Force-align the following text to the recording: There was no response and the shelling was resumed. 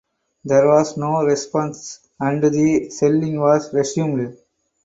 There 0.43 0.65
was 0.67 0.97
no 0.97 1.23
response 1.23 1.99
and 2.19 2.41
the 2.43 2.89
shelling 2.89 3.39
was 3.39 3.71
resumed. 3.71 4.35